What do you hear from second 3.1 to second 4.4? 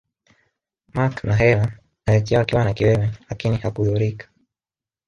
lakini hakudhurika